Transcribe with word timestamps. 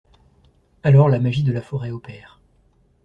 Alors, 0.81 1.09
la 1.09 1.19
magie 1.19 1.43
de 1.43 1.51
la 1.53 1.61
forêt 1.61 1.91
opère. 1.91 2.39